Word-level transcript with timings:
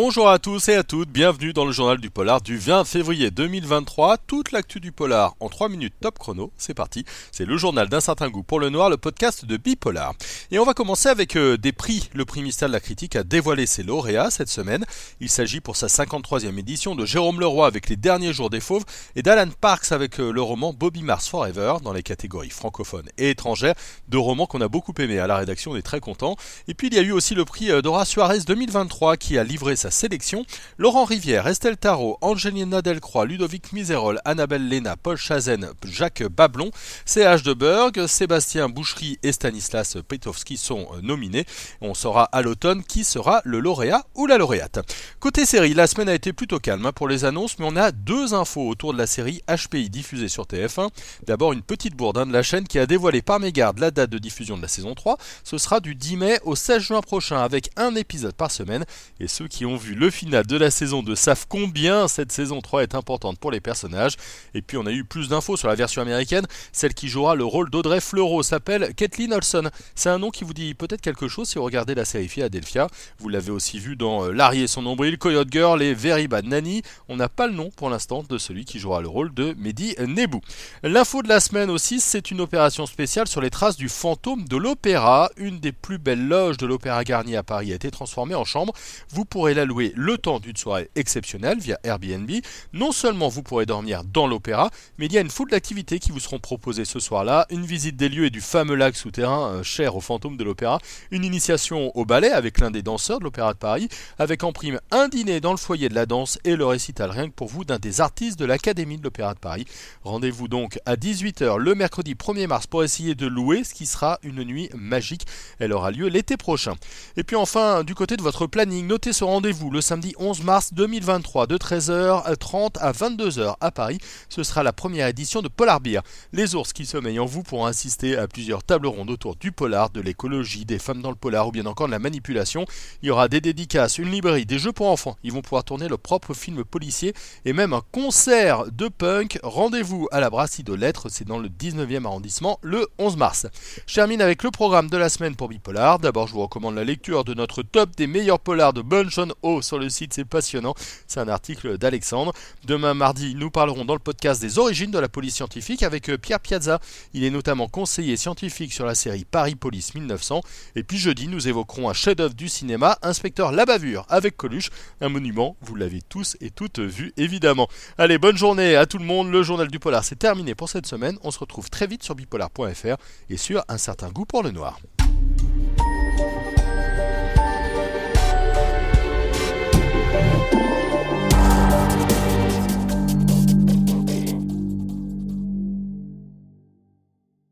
Bonjour 0.00 0.28
à 0.28 0.38
tous 0.38 0.68
et 0.68 0.76
à 0.76 0.84
toutes, 0.84 1.08
bienvenue 1.08 1.52
dans 1.52 1.64
le 1.64 1.72
journal 1.72 1.98
du 1.98 2.08
polar 2.08 2.40
du 2.40 2.56
20 2.56 2.84
février 2.84 3.32
2023. 3.32 4.16
Toute 4.16 4.52
l'actu 4.52 4.78
du 4.78 4.92
polar 4.92 5.34
en 5.40 5.48
3 5.48 5.68
minutes 5.68 5.94
top 6.00 6.20
chrono, 6.20 6.52
c'est 6.56 6.72
parti. 6.72 7.04
C'est 7.32 7.44
le 7.44 7.56
journal 7.56 7.88
d'un 7.88 7.98
certain 7.98 8.28
goût 8.28 8.44
pour 8.44 8.60
le 8.60 8.70
noir, 8.70 8.90
le 8.90 8.96
podcast 8.96 9.44
de 9.44 9.56
Bipolar. 9.56 10.14
Et 10.52 10.60
on 10.60 10.64
va 10.64 10.72
commencer 10.72 11.08
avec 11.08 11.34
euh, 11.34 11.56
des 11.56 11.72
prix. 11.72 12.10
Le 12.14 12.24
prix 12.24 12.42
mystère 12.42 12.68
de 12.68 12.74
la 12.74 12.78
critique 12.78 13.16
a 13.16 13.24
dévoilé 13.24 13.66
ses 13.66 13.82
lauréats 13.82 14.30
cette 14.30 14.50
semaine. 14.50 14.84
Il 15.18 15.28
s'agit 15.28 15.58
pour 15.58 15.74
sa 15.74 15.88
53e 15.88 16.56
édition 16.56 16.94
de 16.94 17.04
Jérôme 17.04 17.40
Leroy 17.40 17.66
avec 17.66 17.88
Les 17.88 17.96
Derniers 17.96 18.32
Jours 18.32 18.50
des 18.50 18.60
Fauves 18.60 18.84
et 19.16 19.22
d'Alan 19.22 19.50
Parks 19.60 19.90
avec 19.90 20.20
euh, 20.20 20.30
le 20.30 20.42
roman 20.42 20.72
Bobby 20.72 21.02
Mars 21.02 21.26
Forever 21.28 21.78
dans 21.82 21.92
les 21.92 22.04
catégories 22.04 22.50
francophones 22.50 23.08
et 23.18 23.30
étrangères. 23.30 23.74
Deux 24.06 24.20
romans 24.20 24.46
qu'on 24.46 24.60
a 24.60 24.68
beaucoup 24.68 24.94
aimés 25.00 25.18
à 25.18 25.26
la 25.26 25.38
rédaction, 25.38 25.72
on 25.72 25.76
est 25.76 25.82
très 25.82 25.98
content. 25.98 26.36
Et 26.68 26.74
puis 26.74 26.86
il 26.86 26.94
y 26.94 27.00
a 27.00 27.02
eu 27.02 27.10
aussi 27.10 27.34
le 27.34 27.44
prix 27.44 27.72
euh, 27.72 27.82
Dora 27.82 28.04
Suarez 28.04 28.42
2023 28.46 29.16
qui 29.16 29.36
a 29.38 29.42
livré 29.42 29.74
sa 29.74 29.87
sélection. 29.90 30.44
Laurent 30.76 31.04
Rivière, 31.04 31.46
Estelle 31.46 31.76
Tarot, 31.76 32.18
Angelina 32.20 32.82
Delcroix, 32.82 33.26
Ludovic 33.26 33.72
Miserol, 33.72 34.20
Annabelle 34.24 34.68
Léna, 34.68 34.96
Paul 34.96 35.16
Chazen, 35.16 35.70
Jacques 35.84 36.24
Bablon, 36.24 36.70
CH 37.06 37.42
de 37.42 37.54
Berg, 37.54 38.06
Sébastien 38.06 38.68
Bouchery 38.68 39.18
et 39.22 39.32
Stanislas 39.32 39.96
Petowski 40.06 40.56
sont 40.56 40.88
euh, 40.94 41.00
nominés. 41.02 41.46
On 41.80 41.94
saura 41.94 42.24
à 42.24 42.42
l'automne 42.42 42.82
qui 42.82 43.04
sera 43.04 43.40
le 43.44 43.60
lauréat 43.60 44.04
ou 44.14 44.26
la 44.26 44.38
lauréate. 44.38 44.80
Côté 45.20 45.46
série, 45.46 45.74
la 45.74 45.86
semaine 45.86 46.08
a 46.08 46.14
été 46.14 46.32
plutôt 46.32 46.58
calme 46.58 46.86
hein, 46.86 46.92
pour 46.92 47.08
les 47.08 47.24
annonces, 47.24 47.58
mais 47.58 47.66
on 47.68 47.76
a 47.76 47.92
deux 47.92 48.34
infos 48.34 48.68
autour 48.68 48.92
de 48.92 48.98
la 48.98 49.06
série 49.06 49.42
HPI 49.48 49.90
diffusée 49.90 50.28
sur 50.28 50.44
TF1. 50.44 50.90
D'abord 51.26 51.52
une 51.52 51.62
petite 51.62 51.94
bourde 51.94 52.18
hein, 52.18 52.26
de 52.26 52.32
la 52.32 52.42
chaîne 52.42 52.66
qui 52.66 52.78
a 52.78 52.86
dévoilé 52.86 53.22
par 53.22 53.40
mégarde 53.40 53.78
la 53.78 53.90
date 53.90 54.10
de 54.10 54.18
diffusion 54.18 54.56
de 54.56 54.62
la 54.62 54.68
saison 54.68 54.94
3. 54.94 55.16
Ce 55.44 55.58
sera 55.58 55.80
du 55.80 55.94
10 55.94 56.16
mai 56.16 56.38
au 56.44 56.54
16 56.54 56.82
juin 56.82 57.00
prochain 57.00 57.40
avec 57.40 57.70
un 57.76 57.94
épisode 57.94 58.34
par 58.34 58.50
semaine. 58.50 58.84
Et 59.20 59.28
ceux 59.28 59.48
qui 59.48 59.64
ont 59.64 59.76
vu 59.78 59.94
le 59.94 60.10
final 60.10 60.46
de 60.46 60.56
la 60.56 60.70
saison 60.70 61.02
2 61.02 61.14
savent 61.14 61.46
combien 61.48 62.08
cette 62.08 62.32
saison 62.32 62.60
3 62.60 62.82
est 62.82 62.94
importante 62.94 63.38
pour 63.38 63.50
les 63.50 63.60
personnages. 63.60 64.16
Et 64.54 64.62
puis 64.62 64.76
on 64.76 64.86
a 64.86 64.92
eu 64.92 65.04
plus 65.04 65.28
d'infos 65.28 65.56
sur 65.56 65.68
la 65.68 65.74
version 65.74 66.02
américaine. 66.02 66.46
Celle 66.72 66.94
qui 66.94 67.08
jouera 67.08 67.34
le 67.34 67.44
rôle 67.44 67.70
d'Audrey 67.70 68.00
Fleurot 68.00 68.42
s'appelle 68.42 68.94
Kathleen 68.94 69.32
Olson. 69.32 69.70
C'est 69.94 70.10
un 70.10 70.18
nom 70.18 70.30
qui 70.30 70.44
vous 70.44 70.54
dit 70.54 70.74
peut-être 70.74 71.00
quelque 71.00 71.28
chose 71.28 71.48
si 71.48 71.58
vous 71.58 71.64
regardez 71.64 71.94
la 71.94 72.04
série 72.04 72.28
Philadelphia. 72.28 72.88
Vous 73.18 73.28
l'avez 73.28 73.50
aussi 73.50 73.78
vu 73.78 73.96
dans 73.96 74.24
euh, 74.24 74.32
Larry 74.32 74.62
et 74.62 74.66
son 74.66 74.82
nombril, 74.82 75.18
Coyote 75.18 75.48
Girl 75.50 75.82
et 75.82 75.94
Very 75.94 76.28
Bad 76.28 76.44
Nanny. 76.44 76.82
On 77.08 77.16
n'a 77.16 77.28
pas 77.28 77.46
le 77.46 77.54
nom 77.54 77.70
pour 77.70 77.90
l'instant 77.90 78.24
de 78.28 78.38
celui 78.38 78.64
qui 78.64 78.78
jouera 78.78 79.00
le 79.00 79.08
rôle 79.08 79.32
de 79.32 79.54
Mehdi 79.58 79.94
Nebou. 79.98 80.40
L'info 80.82 81.22
de 81.22 81.28
la 81.28 81.40
semaine 81.40 81.70
aussi, 81.70 82.00
c'est 82.00 82.30
une 82.30 82.40
opération 82.40 82.86
spéciale 82.86 83.28
sur 83.28 83.40
les 83.40 83.50
traces 83.50 83.76
du 83.76 83.88
fantôme 83.88 84.46
de 84.46 84.56
l'opéra. 84.56 85.30
Une 85.36 85.60
des 85.60 85.72
plus 85.72 85.98
belles 85.98 86.26
loges 86.26 86.56
de 86.56 86.66
l'Opéra 86.66 87.04
Garnier 87.04 87.36
à 87.36 87.42
Paris 87.42 87.72
a 87.72 87.74
été 87.74 87.90
transformée 87.90 88.34
en 88.34 88.44
chambre. 88.44 88.72
Vous 89.10 89.24
pourrez 89.24 89.54
la 89.54 89.64
louer 89.68 89.92
le 89.94 90.18
temps 90.18 90.40
d'une 90.40 90.56
soirée 90.56 90.90
exceptionnelle 90.96 91.58
via 91.58 91.78
Airbnb. 91.84 92.30
Non 92.72 92.90
seulement 92.90 93.28
vous 93.28 93.42
pourrez 93.42 93.66
dormir 93.66 94.02
dans 94.04 94.26
l'opéra, 94.26 94.70
mais 94.98 95.06
il 95.06 95.12
y 95.12 95.18
a 95.18 95.20
une 95.20 95.30
foule 95.30 95.50
d'activités 95.50 95.98
qui 95.98 96.10
vous 96.10 96.20
seront 96.20 96.40
proposées 96.40 96.84
ce 96.84 96.98
soir-là. 96.98 97.46
Une 97.50 97.64
visite 97.64 97.96
des 97.96 98.08
lieux 98.08 98.24
et 98.26 98.30
du 98.30 98.40
fameux 98.40 98.74
lac 98.74 98.96
souterrain 98.96 99.48
euh, 99.48 99.62
cher 99.62 99.94
au 99.94 100.00
fantôme 100.00 100.36
de 100.36 100.44
l'opéra. 100.44 100.80
Une 101.10 101.24
initiation 101.24 101.96
au 101.96 102.04
ballet 102.04 102.30
avec 102.30 102.58
l'un 102.58 102.70
des 102.70 102.82
danseurs 102.82 103.20
de 103.20 103.24
l'Opéra 103.24 103.52
de 103.52 103.58
Paris. 103.58 103.88
Avec 104.18 104.42
en 104.42 104.52
prime 104.52 104.80
un 104.90 105.08
dîner 105.08 105.40
dans 105.40 105.52
le 105.52 105.58
foyer 105.58 105.88
de 105.88 105.94
la 105.94 106.06
danse 106.06 106.38
et 106.44 106.56
le 106.56 106.64
récital 106.64 107.10
rien 107.10 107.28
que 107.28 107.34
pour 107.34 107.48
vous 107.48 107.64
d'un 107.64 107.78
des 107.78 108.00
artistes 108.00 108.38
de 108.38 108.44
l'Académie 108.44 108.96
de 108.96 109.04
l'Opéra 109.04 109.34
de 109.34 109.38
Paris. 109.38 109.66
Rendez-vous 110.02 110.48
donc 110.48 110.78
à 110.86 110.96
18h 110.96 111.58
le 111.58 111.74
mercredi 111.74 112.14
1er 112.14 112.46
mars 112.46 112.66
pour 112.66 112.82
essayer 112.82 113.14
de 113.14 113.26
louer 113.26 113.64
ce 113.64 113.74
qui 113.74 113.86
sera 113.86 114.18
une 114.22 114.42
nuit 114.44 114.70
magique. 114.74 115.26
Elle 115.58 115.72
aura 115.72 115.90
lieu 115.90 116.08
l'été 116.08 116.36
prochain. 116.36 116.74
Et 117.16 117.24
puis 117.24 117.36
enfin, 117.36 117.84
du 117.84 117.94
côté 117.94 118.16
de 118.16 118.22
votre 118.22 118.46
planning, 118.46 118.86
notez 118.86 119.12
ce 119.12 119.24
rendez-vous 119.24 119.57
le 119.66 119.80
samedi 119.80 120.14
11 120.18 120.44
mars 120.44 120.72
2023 120.72 121.46
de 121.46 121.58
13h30 121.58 122.78
à 122.78 122.92
22h 122.92 123.56
à 123.60 123.70
Paris. 123.70 123.98
Ce 124.28 124.42
sera 124.42 124.62
la 124.62 124.72
première 124.72 125.08
édition 125.08 125.42
de 125.42 125.48
Polar 125.48 125.80
Beer. 125.80 126.00
Les 126.32 126.54
ours 126.54 126.72
qui 126.72 126.86
sommeillent 126.86 127.18
en 127.18 127.26
vous 127.26 127.42
pourront 127.42 127.66
assister 127.66 128.16
à 128.16 128.28
plusieurs 128.28 128.62
tables 128.62 128.86
rondes 128.86 129.10
autour 129.10 129.34
du 129.36 129.50
polar, 129.50 129.90
de 129.90 130.00
l'écologie, 130.00 130.64
des 130.64 130.78
femmes 130.78 131.02
dans 131.02 131.10
le 131.10 131.16
polar 131.16 131.48
ou 131.48 131.50
bien 131.50 131.66
encore 131.66 131.88
de 131.88 131.92
la 131.92 131.98
manipulation. 131.98 132.64
Il 133.02 133.08
y 133.08 133.10
aura 133.10 133.28
des 133.28 133.40
dédicaces, 133.40 133.98
une 133.98 134.10
librairie, 134.10 134.46
des 134.46 134.58
jeux 134.58 134.72
pour 134.72 134.88
enfants. 134.88 135.16
Ils 135.24 135.32
vont 135.32 135.42
pouvoir 135.42 135.64
tourner 135.64 135.88
leur 135.88 135.98
propre 135.98 136.34
film 136.34 136.64
policier 136.64 137.12
et 137.44 137.52
même 137.52 137.72
un 137.72 137.82
concert 137.92 138.70
de 138.70 138.88
punk. 138.88 139.40
Rendez-vous 139.42 140.08
à 140.12 140.20
la 140.20 140.30
brasserie 140.30 140.62
de 140.62 140.74
Lettres, 140.74 141.08
c'est 141.10 141.26
dans 141.26 141.38
le 141.38 141.48
19e 141.48 142.04
arrondissement 142.04 142.60
le 142.62 142.86
11 142.98 143.16
mars. 143.16 143.46
Je 143.86 143.94
termine 143.94 144.22
avec 144.22 144.44
le 144.44 144.52
programme 144.52 144.88
de 144.88 144.96
la 144.96 145.08
semaine 145.08 145.34
pour 145.34 145.48
Bipolar. 145.48 145.98
D'abord, 145.98 146.28
je 146.28 146.34
vous 146.34 146.42
recommande 146.42 146.76
la 146.76 146.84
lecture 146.84 147.24
de 147.24 147.34
notre 147.34 147.62
top 147.62 147.96
des 147.96 148.06
meilleurs 148.06 148.38
polars 148.38 148.72
de 148.72 148.82
Bunchon 148.82 149.32
O 149.48 149.62
sur 149.62 149.78
le 149.78 149.88
site, 149.88 150.12
c'est 150.14 150.24
passionnant. 150.24 150.74
C'est 151.06 151.20
un 151.20 151.28
article 151.28 151.78
d'Alexandre. 151.78 152.32
Demain 152.64 152.94
mardi, 152.94 153.34
nous 153.34 153.50
parlerons 153.50 153.84
dans 153.84 153.94
le 153.94 153.98
podcast 153.98 154.40
des 154.40 154.58
origines 154.58 154.90
de 154.90 154.98
la 154.98 155.08
police 155.08 155.36
scientifique 155.36 155.82
avec 155.82 156.10
euh, 156.10 156.18
Pierre 156.18 156.40
Piazza. 156.40 156.80
Il 157.14 157.24
est 157.24 157.30
notamment 157.30 157.68
conseiller 157.68 158.16
scientifique 158.16 158.72
sur 158.72 158.84
la 158.84 158.94
série 158.94 159.24
Paris 159.24 159.54
Police 159.54 159.94
1900. 159.94 160.42
Et 160.76 160.82
puis 160.82 160.98
jeudi, 160.98 161.28
nous 161.28 161.48
évoquerons 161.48 161.88
un 161.88 161.94
chef-d'œuvre 161.94 162.34
du 162.34 162.48
cinéma, 162.48 162.98
Inspecteur 163.02 163.52
La 163.52 163.64
Bavure 163.64 164.04
avec 164.08 164.36
Coluche, 164.36 164.70
un 165.00 165.08
monument, 165.08 165.56
vous 165.62 165.74
l'avez 165.74 166.02
tous 166.02 166.36
et 166.40 166.50
toutes 166.50 166.78
vu 166.78 167.12
évidemment. 167.16 167.68
Allez, 167.96 168.18
bonne 168.18 168.36
journée 168.36 168.76
à 168.76 168.86
tout 168.86 168.98
le 168.98 169.04
monde. 169.04 169.30
Le 169.30 169.42
journal 169.42 169.68
du 169.68 169.78
polar, 169.78 170.04
c'est 170.04 170.16
terminé 170.16 170.54
pour 170.54 170.68
cette 170.68 170.86
semaine. 170.86 171.18
On 171.22 171.30
se 171.30 171.38
retrouve 171.38 171.70
très 171.70 171.86
vite 171.86 172.02
sur 172.02 172.14
bipolar.fr 172.14 172.96
et 173.30 173.36
sur 173.36 173.64
un 173.68 173.78
certain 173.78 174.10
goût 174.10 174.26
pour 174.26 174.42
le 174.42 174.50
noir. 174.50 174.78